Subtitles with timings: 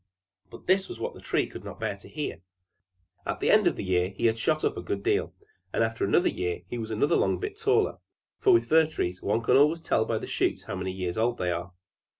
[0.49, 2.41] But this was what the Tree could not bear to hear.
[3.23, 5.35] At the end of a year he had shot up a good deal,
[5.71, 7.99] and after another year he was another long bit taller;
[8.39, 11.37] for with fir trees one can always tell by the shoots how many years old
[11.37, 11.73] they are.